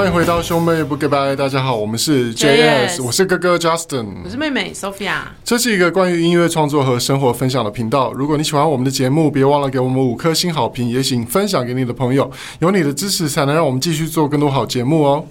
[0.00, 5.18] 欢迎回到兄妹不 goodbye，大家好，我们是 JS，我是哥哥 Justin，我是妹妹 Sophia。
[5.44, 8.10] 这是一个关于音乐创作和生活分享的频道。
[8.14, 12.30] 如果你喜欢我们的节目，别忘了给我们五颗星好评，也请分享给你的朋友。
[12.60, 15.22] 有你的支持，才能让我们继续做更多好节目哦。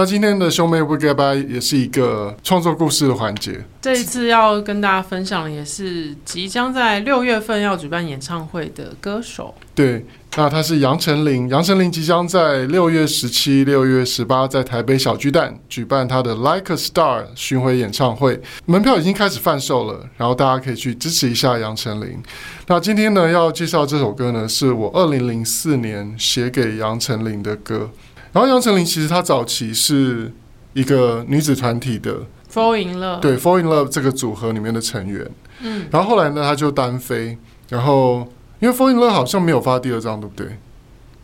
[0.00, 3.62] 那今天的兄妹不 goodbye 也是一个创作故事的环节。
[3.82, 9.54] 这一次要跟大家分享的也是即将在六月份要举办演唱会的歌手。
[9.74, 11.50] 对，那他是杨丞琳。
[11.50, 22.22] 杨丞琳即将在六月十七、六月十八在台北小巨蛋举办他的 Like a Star 巡回演唱会，门票已经开始贩售了，然后大家可以去支持一下杨丞琳。
[22.66, 27.90] 那今天呢，要介绍这首歌呢，是我二零零四年写给杨丞琳的歌。
[28.32, 30.32] 然后杨丞琳其实她早期是
[30.72, 32.18] 一个女子团体的
[32.52, 35.28] Fall in Love，对 Fall in Love 这个组合里面的成员。
[35.62, 37.36] 嗯，然后后来呢，她就单飞。
[37.68, 38.26] 然后
[38.60, 40.58] 因为 Fall in Love 好像没有发第二张，对不对？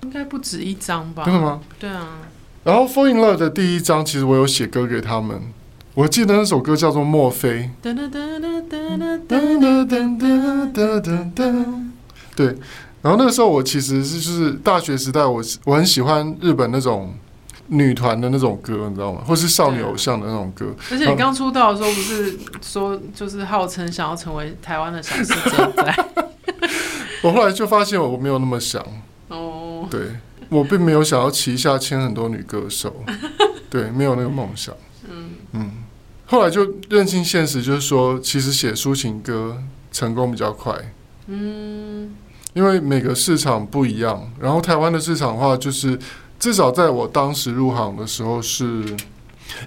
[0.03, 1.25] 应该不止一张吧？
[1.25, 1.61] 真的吗？
[1.79, 2.19] 对啊。
[2.65, 5.41] 然后 Fall in Love 的第一张，其实我有写歌给他们。
[5.95, 7.71] 我记得那首歌叫做《墨菲》。
[12.37, 12.57] 对。
[13.07, 17.15] 然后那个时候，我其实是就是大学时代我，我我很喜欢日本那种
[17.69, 19.23] 女团的那种歌，你知道吗？
[19.25, 20.75] 或是少女偶像的那种歌。
[20.91, 25.33] 而且你刚出道的时候，不是说就是号称想要成为台湾的小世界
[25.77, 25.97] 在？
[27.23, 28.85] 我后来就发现我没有那么想。
[29.29, 30.01] 哦，对，
[30.49, 32.93] 我并没有想要旗下签很多女歌手，
[33.71, 34.75] 对，没有那个梦想。
[35.09, 35.71] 嗯嗯，
[36.27, 39.63] 后来就认清现实，就是说，其实写抒情歌
[39.93, 40.75] 成功比较快。
[41.29, 42.11] 嗯。
[42.57, 45.99] 因为每个市场不一样，然后台湾的市场的话，就是
[46.41, 48.83] 至少在我当时入行的时候，是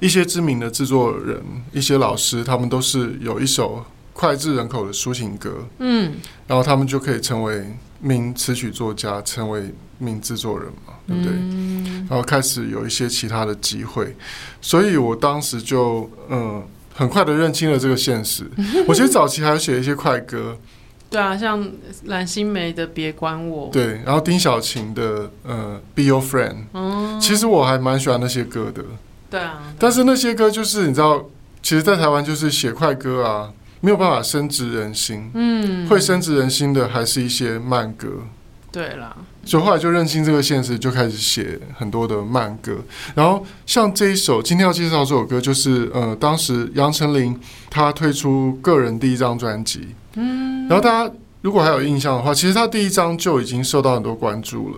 [0.02, 1.40] 一些知名的制作人、
[1.72, 3.86] 一些老师，他们都是有一首
[4.16, 6.16] 脍炙人口的抒情歌，嗯，
[6.48, 7.64] 然后他们就可以成为
[8.00, 11.32] 名词曲作家，成为名制作人嘛，对不对？
[11.32, 14.16] 嗯，然后开始有一些其他的机会，
[14.62, 16.64] 所以我当时就嗯，
[16.96, 18.50] 很快的认清了这个现实。
[18.88, 20.58] 我其实早期还有写一些快歌。
[21.10, 21.68] 对啊，像
[22.06, 28.84] 蓝心湄的《别管我》，对，然后丁小琴的呃《Be Your Friend》，嗯，其实我还蛮喜欢那些歌的。
[29.30, 31.26] 对啊，但是那些歌就是你知道，
[31.64, 35.32] 其实，在台湾就是写快歌啊，没有办法深植人心。
[35.34, 38.08] 嗯，会深植人心的还是一些慢歌。
[38.72, 42.78] 对啦，所以后来就认清这个现实，就开始写很多的慢歌。
[43.16, 47.36] 然后像这一首今天要介绍这首歌，就是呃，当时杨丞琳
[47.68, 49.88] 她推出个人第一张专辑。
[50.14, 54.78] 嗯，然后大家如果还有印象的话，其实他第一张就已经受到很多关注了。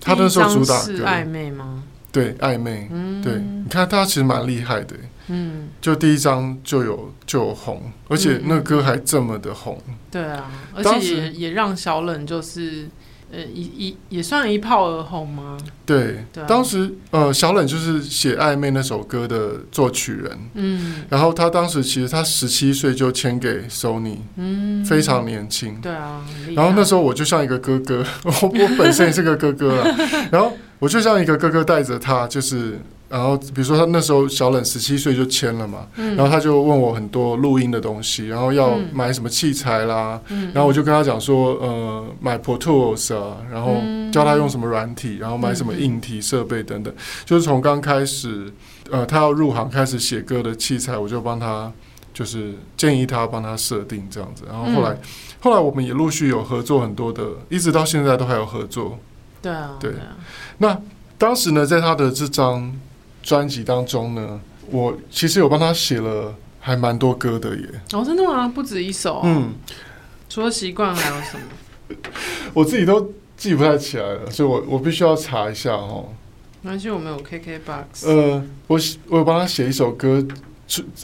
[0.00, 1.82] 他那时候主打歌是暧昧吗？
[2.12, 2.88] 对，暧昧。
[2.90, 4.96] 嗯，对，你看他其实蛮厉害的。
[5.28, 9.80] 嗯，就第一张就有就有红，而且那个歌还这么的红。
[9.88, 12.88] 嗯、对啊，而且也也让小冷就是。
[13.32, 15.58] 呃，一一也算一炮而红吗？
[15.84, 29.96] 对，對啊、当时呃，小冷就是写《暧昧》那首歌的作曲人，嗯，然后他当时其实他十七岁就签给 Sony，嗯，非常年轻，对啊，然后那时候我就像一个哥哥，我我本身也是个哥哥啊，
[30.30, 32.78] 然后我就像一个哥哥带着他，就是。
[33.08, 43.76] 然后，比如说他那时候小冷十七岁就签了嘛，嗯、然后他就问我很多录音的东西，然后要买什么器材啦，嗯、然后我就跟他讲说，呃，买 Pro Tools 啊，然后
[44.10, 46.92] 教他用什么软体，然后买什么硬体设备等等，
[47.24, 48.52] 就是从刚开始，
[48.90, 51.70] 呃，他要入行开始写歌的器材，我就帮他，
[52.12, 54.98] 就是建议他帮他设定这样子，然后后来，嗯、
[55.38, 58.98] 后来我们也陆续有合作很多的，一直到现在都还有合作。
[59.40, 59.92] 对啊，对，
[60.58, 60.76] 那
[61.16, 62.76] 当时呢，在他的这张。
[63.26, 67.66] 专辑当中呢，我其实有帮他写了还蛮多歌的耶。
[67.92, 68.46] 哦，真的吗？
[68.46, 69.20] 不止一首。
[69.24, 69.52] 嗯，
[70.28, 71.96] 除了习惯还有什么？
[72.54, 76.08] 我自己都记不太起来了，所以我我必须要查一下哦。
[76.62, 78.06] 没关系，我们有 KKBOX。
[78.08, 78.78] 呃，我
[79.08, 80.24] 我有帮他写一首歌，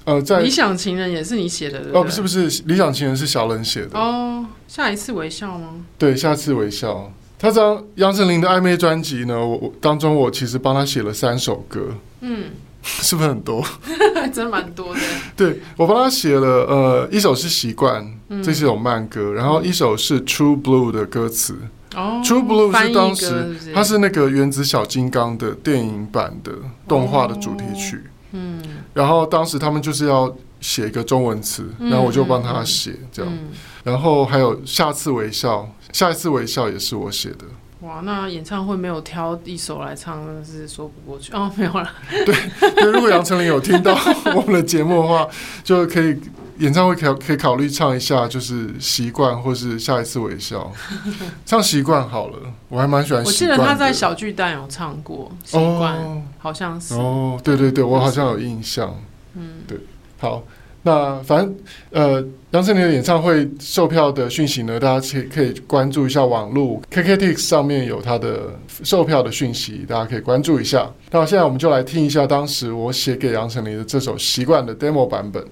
[0.05, 2.01] 呃，在理想情人也是你写的对不对？
[2.01, 3.99] 哦，不是不是，理想情人是小冷写的。
[3.99, 5.85] 哦，下一次微笑吗？
[5.99, 7.13] 对，下次微笑。
[7.43, 11.89] 他这张杨丞琳的暧昧专辑呢，我我当中我其实帮他写了三首歌，
[12.21, 12.44] 嗯，
[12.83, 13.65] 是不是很多？
[14.33, 15.00] 真蛮多的。
[15.37, 21.56] 对，我帮他写了，呃，一首是习惯，嗯、这是一首慢歌，然后一首是 True Blue 的歌词。
[21.97, 26.53] 哦，True Blue 是当时它是那个原子小金刚的电影版的
[26.87, 28.00] 动画的主题曲。
[28.31, 28.62] 嗯，
[28.94, 33.31] 然后当时他们就是要写一个中文词，然后我就帮他写这样。
[33.31, 33.50] 嗯、
[33.85, 35.69] 然后还有下次微笑。
[35.93, 37.44] 下一次微笑也是我写的。
[37.81, 41.53] 哇，那演唱会没有挑一首来唱，真的是说不过去哦。
[41.55, 41.91] 没有了。
[42.25, 42.35] 对，
[42.70, 43.94] 对，如果杨丞琳有听到
[44.35, 45.29] 我们的节目的话，
[45.62, 46.19] 就可以
[46.59, 50.73] 演唱会可可以考虑唱一下，就是习惯或是下一次微笑，
[51.44, 52.38] 唱习惯好了。
[52.70, 53.23] 我还蛮喜欢。
[53.23, 56.94] 我记得他在小巨蛋有唱过习惯，哦，好像是。
[56.94, 58.97] 哦，对对对，我好像有印象。
[59.35, 59.79] 嗯，对，
[60.20, 60.43] 好。
[60.84, 61.55] 那反正
[61.90, 70.90] 呃，杨丞琳的演唱会售票的讯息呢，大家可可以关注一下网络 KKTX 上面有他的售票的讯息，大家可以关注一下。
[71.11, 75.44] 那现在我们就来听一下当时我写给杨丞琳的这首《习惯》的 demo 版本。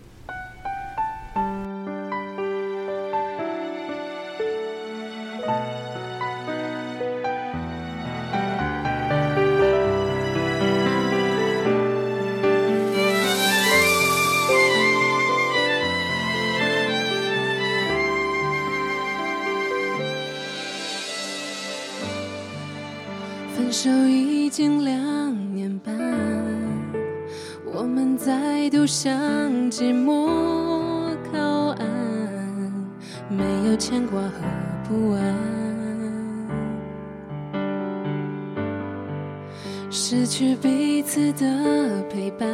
[40.43, 42.49] 是彼此的陪伴，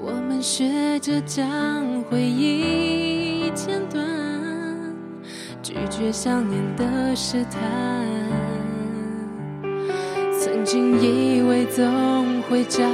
[0.00, 4.06] 我们学着将回忆剪断，
[5.60, 7.60] 拒绝想念的试探。
[10.38, 12.84] 曾经以为总会找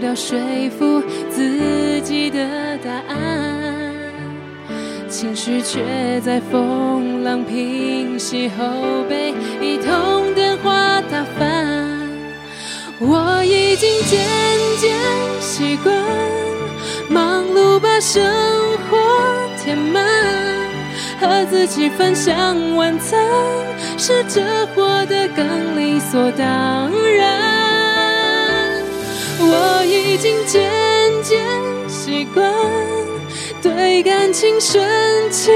[0.00, 0.36] 到说
[0.70, 1.00] 服
[1.30, 3.94] 自己的答案，
[5.08, 8.64] 情绪却在风浪平息后
[9.08, 9.32] 被
[9.62, 10.23] 一通。
[13.06, 14.18] 我已经渐
[14.80, 14.96] 渐
[15.40, 15.94] 习惯
[17.08, 18.24] 忙碌把生
[18.90, 18.98] 活
[19.62, 20.04] 填满。
[21.20, 23.18] 和自己分享晚餐，
[23.96, 24.42] 试着
[24.74, 28.82] 活得更理所当然。
[29.38, 30.62] 我已经渐
[31.22, 31.40] 渐
[31.88, 32.52] 习惯
[33.62, 34.84] 对感情顺
[35.30, 35.50] 其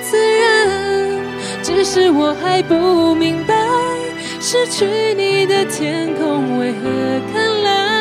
[0.00, 1.20] 自然，
[1.62, 3.54] 只是我还不明白，
[4.52, 6.80] 失去你的天空为何
[7.32, 7.91] 看来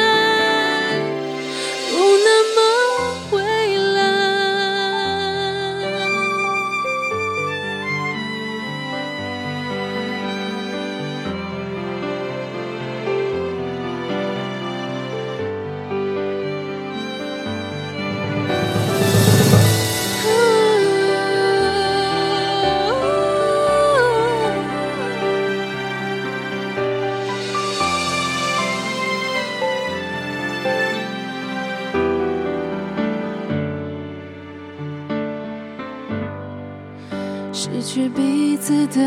[37.94, 39.02] 去彼此的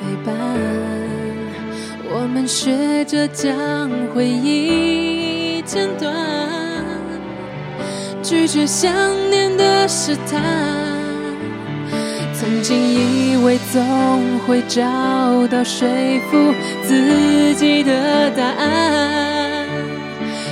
[0.00, 0.34] 陪伴，
[2.10, 6.10] 我们学着将回忆剪断，
[8.22, 8.90] 拒绝想
[9.28, 10.40] 念的试探。
[12.32, 14.80] 曾经以为总会找
[15.48, 15.86] 到说
[16.30, 19.68] 服自己的答案，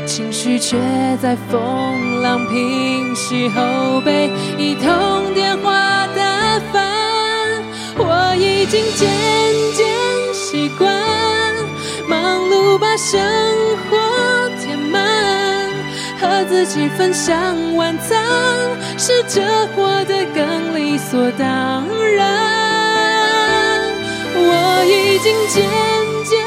[0.05, 0.77] 情绪却
[1.23, 4.29] 在风浪平息后被
[4.59, 4.91] 一头
[8.73, 9.07] 已经渐
[9.75, 9.87] 渐
[10.33, 10.91] 习惯
[12.09, 13.21] 忙碌把生
[13.91, 13.99] 活
[14.63, 15.69] 填满，
[16.19, 18.19] 和自己分享晚餐，
[18.97, 19.43] 试着
[19.77, 23.85] 活得更理所当然。
[24.37, 25.69] 我已经渐
[26.25, 26.41] 渐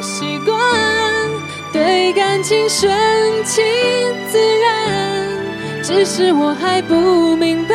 [0.00, 0.54] 习惯
[1.72, 2.88] 对感情顺
[3.44, 3.60] 其
[4.30, 7.74] 自然，只是我还不明白。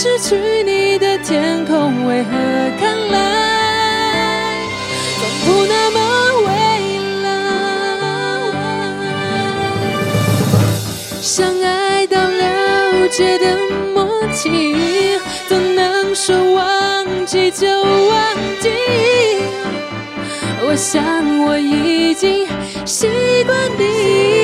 [0.00, 2.30] 失去你的天空为何
[2.78, 4.54] 看来
[5.18, 5.98] 总不那么
[6.46, 6.48] 蔚
[7.24, 7.26] 蓝？
[11.20, 13.58] 相爱到了解的
[13.92, 18.70] 默契，怎能说忘记就忘记？
[20.62, 21.02] 我想
[21.40, 22.46] 我已经
[22.86, 23.08] 习
[23.44, 24.37] 惯你。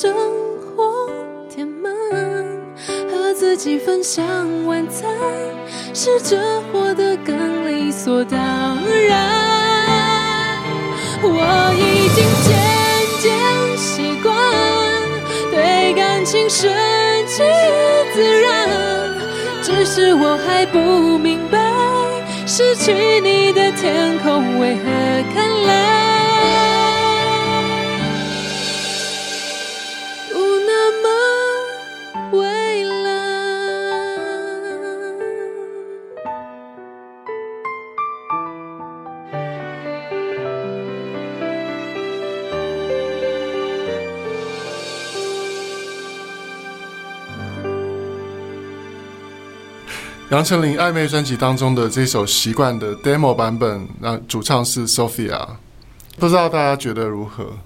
[0.00, 0.14] 生
[0.74, 1.10] 活
[1.50, 1.92] 填满，
[3.10, 4.24] 和自己分享
[4.64, 5.10] 晚餐，
[5.92, 6.38] 试着
[6.72, 8.40] 活得更理所当
[9.06, 10.56] 然。
[11.22, 11.28] 我
[11.76, 12.56] 已经渐
[13.20, 14.32] 渐习惯
[15.50, 16.72] 对感情顺
[17.26, 17.42] 其
[18.14, 18.70] 自然，
[19.62, 20.78] 只是我还不
[21.18, 21.60] 明白，
[22.46, 24.82] 失去你的天空为何
[25.34, 26.19] 看来。
[50.40, 55.46] 杨丞琳暧昧专辑当中的这首《习惯》的 demo 版本，那主唱是 Sophia，
[56.16, 57.58] 不知道大家觉得如何？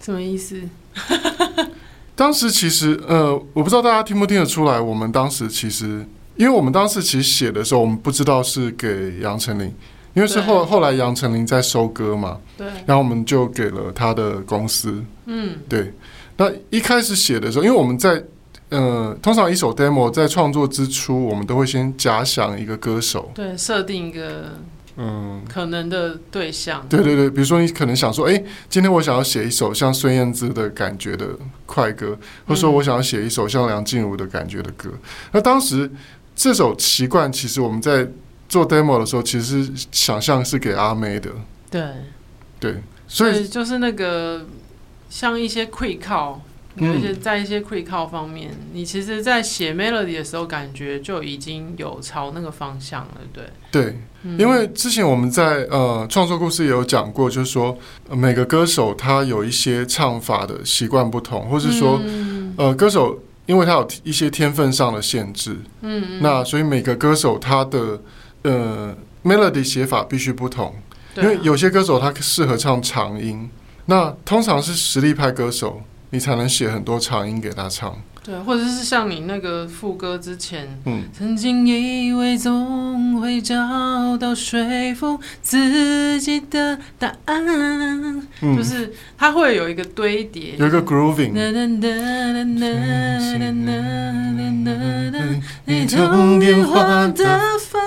[0.00, 0.60] 什么意思？
[2.16, 6.04] 当时其实，呃，我不知道大家听不听得出来，我们当时其实，
[6.34, 9.72] 因为我们当时其实写的时候，我们不知道是给杨丞琳，
[10.12, 15.94] 因为是后后来杨丞琳在收歌嘛，对，然后我们就给了他的公司，嗯，对。
[16.36, 18.20] 那一开始写的时候，因为我们在，
[18.70, 24.52] 呃，通常一首 demo 在创作之初，我们都会先假想一个歌手，对，设定一个。
[24.98, 26.82] 嗯，可能的对象。
[26.88, 31.28] 对对对，比如说你可能想说，哎，今天我想要写一首像孙燕姿的感觉的
[31.66, 34.88] 快歌，或者说我想要写一首像梁静茹的感觉的歌。
[34.94, 35.00] 嗯、
[35.32, 35.90] 那当时
[36.34, 38.08] 这首习惯，其实我们在
[38.48, 41.30] 做 demo 的时候，其实是想象是给阿妹的。
[41.70, 41.82] 对
[42.58, 44.46] 对，所以，所以就是那个
[45.10, 46.38] 像一些 quick call。
[46.78, 57.76] 有一些在一些 quick call 方面，嗯、你其实，在写 melody 的时候，感觉就已经有朝那个方向了，对对，嗯、因为之前我们在呃创作故事也有讲过，就是说、
[58.10, 67.98] 呃、每个歌手他有一些唱法的习惯不同，或是说、嗯、呃歌手因为他有一些天分上的限制，嗯，那所以每个歌手他的
[68.42, 70.74] 呃 melody 写法必须不同，
[71.14, 73.48] 啊、因为有些歌手他适合唱长音，
[73.86, 75.80] 那通常是实力派歌手。
[76.10, 87.44] 你才能写很多长音给他唱，对，或者是像你那个副歌之前，嗯，曾经以为总会找到说服自己的答案，
[88.40, 91.32] 嗯、就是它会有一个堆叠，有一个 grooving，
[95.64, 97.80] 你通电话的风，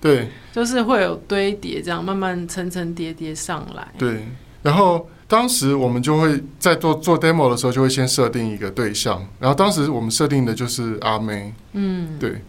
[0.00, 4.26] 对，就是会有堆叠，这样慢慢层层叠叠上来，对，
[4.66, 5.08] 然后。
[5.28, 12.40] 当时我们就会在做做 demo 的时候，就会先设定一个对象，然后当时我们设定的就是阿妹，嗯，对，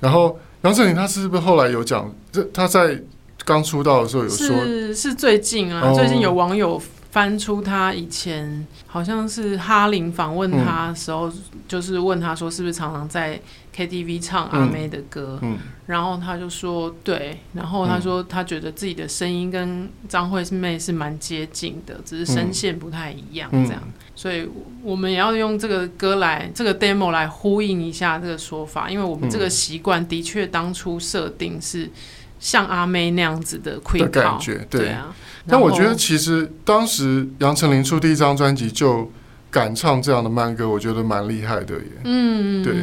[0.00, 3.00] 然后杨丞琳她是不是后来有讲，这她在
[3.42, 6.78] 刚出道的时候有说，是是最近啊，哦、最近有网友
[7.10, 11.34] 翻出她以前好像是哈林访问她的时候，嗯、
[11.66, 13.40] 就是问她说是不是常常在。
[13.76, 15.54] KTV 唱阿妹的歌，嗯。
[15.54, 24.48] 嗯、然后他就说对，然后他说他觉得自己的声音跟张惠妹是蛮接近的，只是声线不太一样这样，嗯、所以
[24.82, 31.90] 我们也要用这个歌来这个 demo 来呼应一下这个说法，因为我们这个习惯的确当初设定是
[32.40, 35.14] 像阿妹那样子的的感觉，对，对啊。
[35.46, 39.10] 但我觉得其实当时杨丞琳出第一张专辑就
[39.50, 42.74] 敢唱这样的慢歌，我觉得蛮厉害的耶，嗯，对。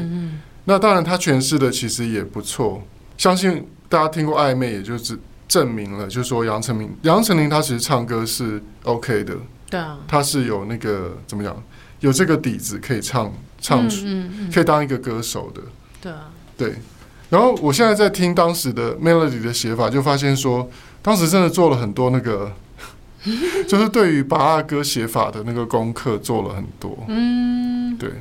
[0.65, 2.82] 那当然，他诠释的其实也不错。
[3.17, 5.17] 相信大家听过暧昧，也就是
[5.48, 9.36] 证明了，就是说杨丞琳，杨丞琳她其实唱歌是 OK 的。
[9.70, 11.62] 对啊，他是有那个怎么讲，
[12.00, 15.62] 有这个底子可以唱唱出，嗯嗯嗯、可以当一个歌手的。
[16.01, 16.75] 对啊，对。
[17.29, 20.70] 然后我现在在听当时的 melody 的写法，就发现说，
[21.01, 22.53] 当时真的做了很多那个，
[23.67, 26.96] 就是对于芭乐歌写法的那个功课做了很多。
[27.08, 28.12] 嗯，对。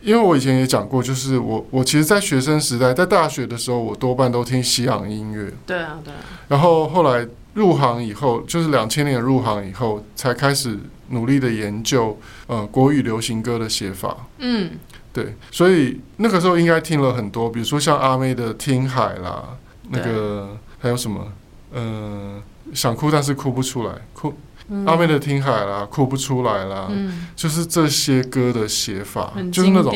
[0.00, 5.52] 因为我以前也讲过，就是我我其实，在学生时代，在大学的时候，我多半都听西洋音乐。
[5.66, 6.20] 对啊，对啊。
[6.48, 10.78] 然后后来入行以后，就是两千年入行以后，才开始
[11.08, 14.16] 努力的研究呃国语流行歌的写法。
[14.38, 14.70] 嗯，
[15.12, 15.34] 对。
[15.50, 19.56] 所以那个时候应该听了很多，比如说像阿妹的《听海》啦，
[19.90, 21.32] 那个还有什么，
[21.72, 24.32] 嗯、呃，想哭但是哭不出来，哭。
[24.68, 29.94] 嗯、阿妹的听海啦，哭不出来啦，嗯、就是这些歌的写法，就是那种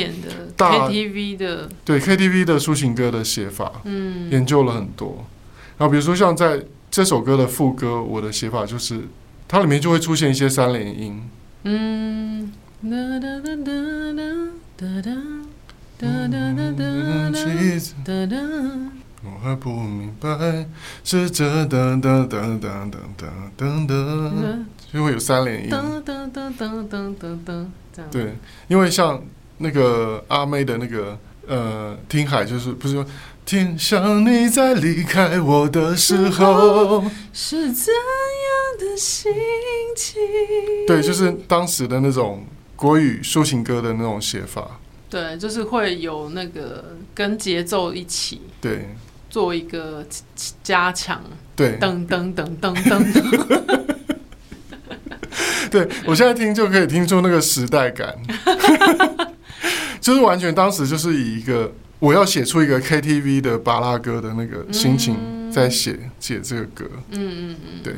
[0.57, 5.25] 大 KTV 的，对 KTV 的抒情歌的写法，嗯，研究了很多。
[5.79, 9.03] 然后比如说像在这首歌的副歌，我的写法就是，
[9.47, 11.23] 它里面就会出现一些三连音，
[11.65, 12.53] 嗯。
[19.25, 20.67] 我还不明白，
[21.05, 22.91] 是这噔噔噔噔噔
[23.57, 25.71] 噔噔噔，就会有三连音。
[25.71, 27.67] 噔噔噔噔噔噔噔，
[28.11, 28.37] 对，
[28.67, 29.23] 因为像
[29.59, 33.07] 那个阿妹的那个呃，听海就是不是说，
[33.45, 39.33] 听想你在离开我的时候是怎样的心
[39.97, 40.21] 情？
[40.85, 44.81] 对，就是当时的那种国语抒情歌的那种写法。
[45.09, 48.43] 对，就是会有那个跟节奏一起。
[48.61, 48.89] 对。
[49.33, 50.07] 做一个
[50.63, 51.19] 加强，
[51.57, 53.03] 对，噔噔噔噔噔，
[55.73, 58.15] 对，我现在听就可以听出那个时代感，
[60.03, 67.95] 就是完全当时就是以一个我要写出一个 KTV 的巴拉歌的那个心情在写写这个歌，嗯嗯嗯，对，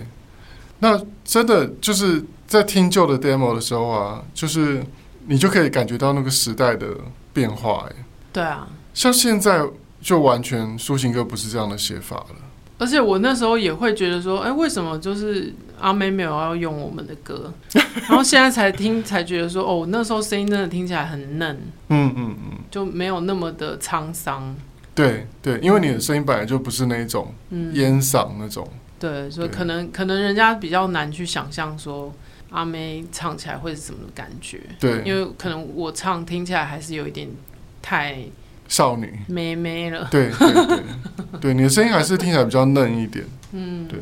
[0.78, 4.84] 那真的就是在听旧的 demo 的时候啊，就是
[5.26, 6.86] 你就可以感觉到那个时代的
[7.32, 7.96] 变化，哎，
[8.32, 9.66] 对啊，像现在。
[10.04, 12.36] 就完全抒情歌不是这样的写法了。
[12.76, 17.50] 而且我那时候也会觉得说，哎、欸，为什么就是阿妹没有要用我们的歌？
[17.72, 21.56] 然后现在才听才觉得说，哦，那时候声音真的听起来很嫩，
[21.88, 24.54] 嗯嗯嗯，就没有那么的沧桑。
[24.94, 27.32] 对对，因为你的声音本来就不是那一种
[27.72, 28.68] 烟嗓那种。
[28.70, 32.12] 嗯、对，所以可能可能人家比较难去想象说
[32.50, 34.60] 阿妹唱起来会是什么感觉。
[34.78, 37.30] 对，因为可能我唱听起来还是有一点
[37.80, 38.18] 太。
[38.68, 40.08] 少女，妹妹了。
[40.10, 40.78] 对对对，
[41.40, 43.24] 对，你的声音还是听起来比较嫩一点。
[43.52, 43.98] 嗯，对，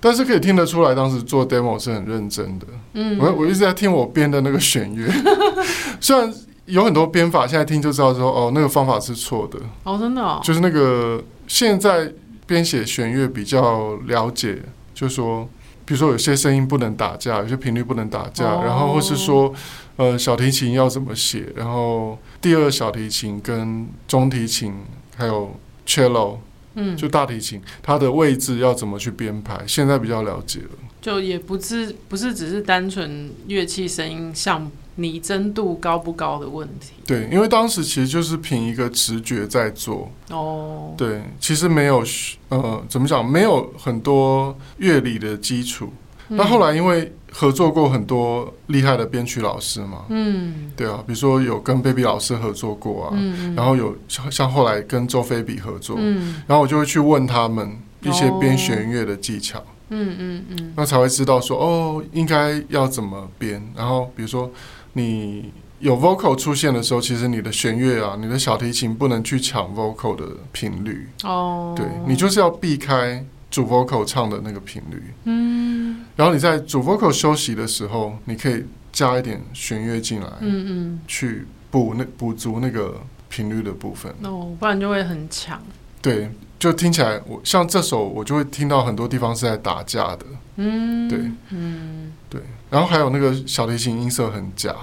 [0.00, 2.66] 但是可以听得出来，当时做 demo 是很认真的。
[2.94, 5.10] 嗯，我我一直在听我编的那个弦乐，
[6.00, 6.32] 虽然
[6.66, 9.58] 有很多编法，现在听就知道说，哦，那个方法是错的。
[9.84, 10.40] 哦，真的哦。
[10.42, 12.12] 就是那个现在
[12.46, 14.58] 编写弦乐比较了解，
[14.92, 15.48] 就是说，
[15.84, 19.54] 比如说有些声音不能打架，有些频率不能打架，哦、然后或是说。
[20.00, 21.52] 呃，小提琴要怎么写？
[21.54, 24.72] 然后第二小提琴跟中提琴
[25.14, 25.54] 还有
[25.86, 26.38] cello，
[26.74, 29.62] 嗯，就大提琴，它的位置要怎么去编排？
[29.66, 30.70] 现在比较了解了，
[31.02, 36.94] 就也不是不是只是单纯乐器声音像拟真度高不高的问题。
[37.06, 40.10] 对，因为当时其实就是凭一个直觉在做。
[40.30, 42.02] 哦，对，其实没有
[42.48, 43.22] 呃，怎么讲？
[43.22, 45.92] 没有很多乐理的基础。
[46.30, 63.62] 那、嗯、后来因为合作过很多厉害的编曲老师嘛，嗯，对啊，比如说有跟 Baby 老师合作过啊，嗯、然后有像像后来跟周菲比合作，嗯，然后我就会去问他们一些编弦乐的技巧，嗯嗯嗯，那才会知道说哦，应该要怎么编。
[63.76, 64.50] 然后比如说
[64.94, 73.24] 你有 vocal 出现的时候，其实你的弦乐啊，你的小提琴不能去抢 vocal 的频率，哦，对，你就是要避开。
[73.52, 75.79] 主 vocal 唱的那个频率，嗯，
[76.16, 85.62] 然后你在主 vocal 休息的时候，你可以加一点弦乐进来，嗯嗯，去补那补足那个频率的部分，哦，不然就会很强。
[86.02, 90.26] 对，就听起来我像这首，我就会听到很多地方是在打架的，
[90.56, 91.18] 嗯，对，
[91.50, 94.74] 嗯，对，然后还有那个小提琴音色很假，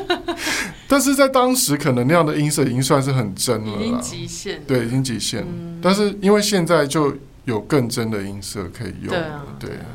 [0.88, 7.16] 但是在当时可能那样的音色已经算是很真了，已经极限，对，已经极限，嗯，但是因为现在就。
[7.46, 9.86] 有更真的音色可以用，对啊，对啊。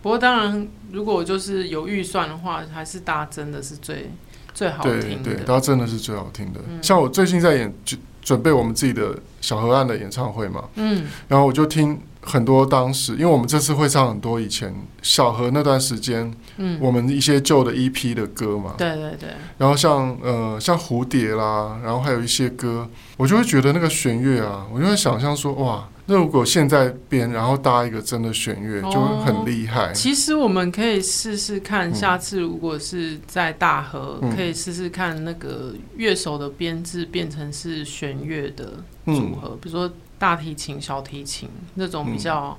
[0.00, 4.12] 不过当然，如果就是有预算的话，还是搭真的是最
[4.54, 5.24] 最好听的。
[5.24, 6.60] 对对，搭真的是最好听的。
[6.68, 19.30] 嗯、像我最近在演，就准备我们自己的小河岸的演唱会嘛，嗯，然后我就听很多当时，因为我们这次会唱很多以前小河那段时间，嗯，我们一些旧的 EP 的歌嘛，对对对。
[19.58, 25.88] 然后像呃像蝴蝶啦，然后还有一些歌，我就会觉得那个弦乐啊，我就会想象说哇。
[26.08, 29.92] 那如果现在编，然后搭一个真的弦乐，就会很厉害。
[29.92, 42.58] 其实我们可以试试看，下次如果是在大河，可以试试看那个乐手的编制变成是弦乐的组合，比如说大提琴、小提琴那种比较。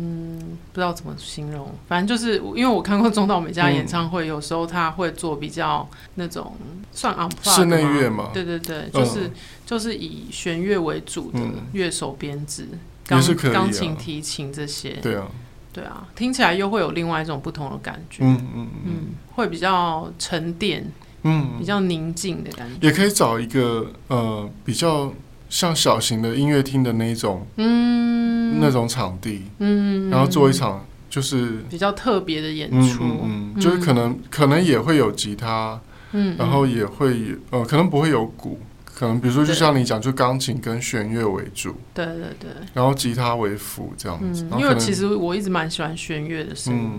[0.00, 6.54] 嗯，不知道怎么形容，反正就是因为我看过中岛美嘉演唱会，嗯、有时候他会做比较那种
[6.92, 9.32] 算室内乐嘛，对对对，就是、嗯、
[9.66, 11.40] 就是以弦乐为主的
[11.72, 12.68] 乐手编制，
[13.08, 13.20] 钢
[13.52, 15.26] 钢、嗯、琴、提琴这些，对啊，
[15.72, 18.94] 对啊，听起来又会有另外一种不同的感觉，嗯嗯嗯，嗯，
[19.34, 20.88] 会比较沉淀，
[21.24, 25.12] 嗯，比较宁静的感觉，也可以找一个呃比较。
[25.48, 35.80] 像小型的音乐厅的那种，嗯，那种场地，嗯，然后做一场就是比较特别的演出，嗯，就是可能可能也会有吉他，
[36.12, 46.90] 嗯，然后也会呃，可能不会有鼓，可能比如说就像你讲，就钢琴跟弦乐为主，对对对，然后吉他为辅这样子，因为其实我一直蛮喜欢弦乐的声音。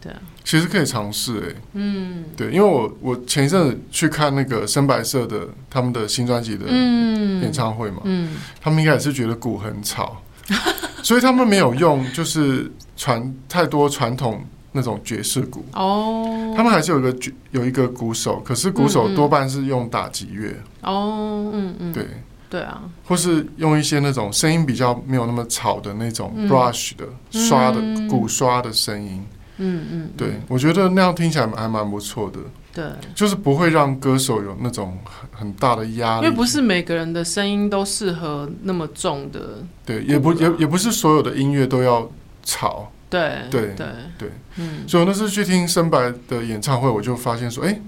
[0.00, 0.10] 对。
[0.12, 10.20] 啊，其实可以尝试哎，嗯，对，因为我我前一阵子去看那个深白色的他们的新专辑的演唱会嘛，嗯，他们应该也是觉得鼓很吵，
[11.02, 15.64] 所以他们没有用就是传太多传统那种爵士鼓。
[15.74, 17.18] 哦，他们还是有一个
[17.50, 20.56] 有一个鼓手，可是鼓手多半是用打击乐。
[20.82, 22.06] 哦，嗯嗯，对。
[22.48, 29.24] 对啊，或是用一些那种声音比较没有那么吵的那种 brush 的刷的鼓刷的声音。
[29.60, 32.40] 嗯嗯，对，我觉得那样听起来还蛮不错的。
[32.72, 39.58] 对，就是不会让歌手有那种很很大的压力，因为不是每个人的声音都适合那么重的。
[39.84, 42.10] 对，也不也也不是所有的音乐都要
[42.42, 42.90] 吵。
[43.08, 44.84] 对对对对，嗯。
[44.86, 47.80] 所以我那次去听深白的演唱会，我就发现说，哎，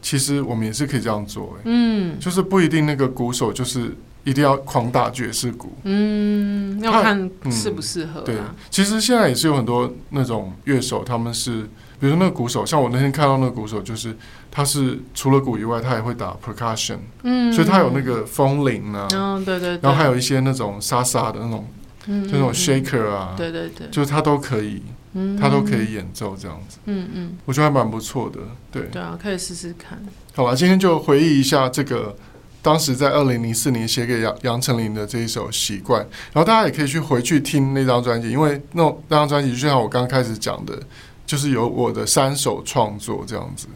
[0.00, 1.56] 其实我们也是可以这样做。
[1.58, 3.92] 哎，嗯，就是不一定那个鼓手就是
[4.24, 5.72] 一定要狂打爵士鼓。
[5.84, 8.26] 嗯，要看适不适合、啊嗯。
[8.26, 8.36] 对，
[8.70, 11.62] 其实现在也是有很多那种乐手，他们是，
[11.98, 14.16] 比如说那个鼓手，像我那天看到那个鼓手，就是
[14.50, 16.98] 他是除了鼓以外，他也会打 percussion。
[17.22, 21.66] 嗯，所以他有那个风铃啊，嗯，对对，对，然后还有一些那种沙沙的那种，
[22.06, 24.82] 嗯，就那种 shaker 啊，对对对，就是他都可以。
[25.12, 28.38] 嗯，他都可以演奏这样子，嗯嗯，我觉得还蛮不错的，
[28.70, 30.00] 对，对啊，可以试试看。
[30.36, 32.16] 好吧，今天就回忆一下这个
[32.62, 40.78] 当时在二零零四年写给杨杨丞琳的这一首《习惯》，然后大家也可以去回去听那张专辑，因为那那张专辑就像我刚开始讲的，
[41.26, 43.66] 就是有我的三首创作这样子。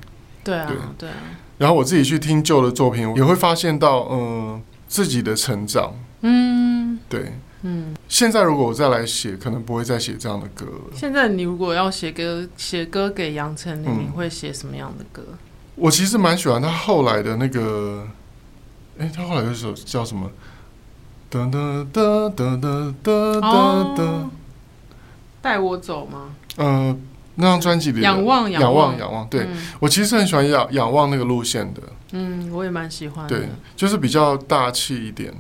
[0.43, 1.17] 对啊，对，对啊。
[1.59, 7.33] 然后我自己去听旧的作品，也会发现到嗯自己的成长，嗯，对。
[7.67, 10.93] 嗯，现在如果我再来写，可能不会再写这样的歌了。
[10.95, 15.23] 现在你如果要写歌，写歌给杨丞琳，你会写什么样的歌？
[15.75, 18.07] 我其实蛮喜欢他后来的那个，
[18.99, 20.31] 哎、欸，他后来有一首叫什么？
[21.31, 24.31] 哒哒哒哒哒哒哒，
[25.43, 26.35] 带我走吗？
[26.57, 26.97] 嗯、呃，
[27.37, 31.83] 那张专辑里仰望仰望仰望，对、嗯、我其实很喜欢仰仰望那个路线的。
[32.13, 33.27] 嗯，我也蛮喜欢。
[33.27, 35.35] 对，就是比较大气一点，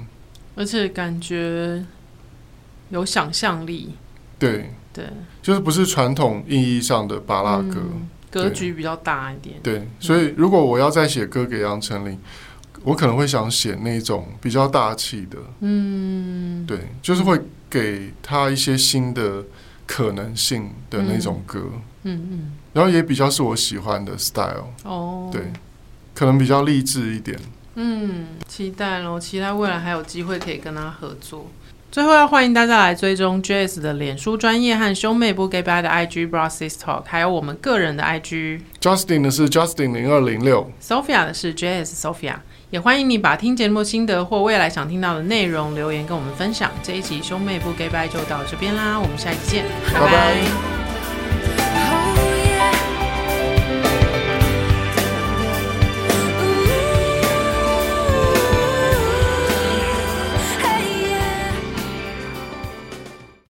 [0.55, 1.85] 而且感觉。
[2.90, 3.95] 有想象力，
[4.38, 5.07] 对对，
[5.43, 9.57] 就是不是传统意义上的巴拉歌，嗯，格局比较大一点。
[9.62, 12.17] 对，所以如果我要再写歌给杨丞琳，
[12.85, 19.42] 我可能会想写那种比较大气的，嗯，对，就是会给他一些新的
[19.87, 21.61] 可能性的那种歌，
[22.03, 25.51] 嗯嗯，嗯，然后也比较是我喜欢的 style，哦，对，
[26.14, 27.38] 可能比较励志一点，
[27.77, 31.51] 嗯，期待咯，期待未来还有机会可以跟他合作。
[31.95, 38.63] 最后要欢迎大家来追踪 Jazz 的脸书专业和兄妹不 g a y b y 的 IG Bro Sis Talk，还有我们个人的 IG。
[38.81, 42.35] Justin 的是 Justin 零二零六，Sophia 的是 Jazz Sophia。
[42.71, 46.69] 也欢迎你把听节目心得或未来想听到的内容留言跟我们分享。
[46.83, 50.84] 这一集兄妹不 g a y b y 就到这边啦，我们下一期见，拜拜。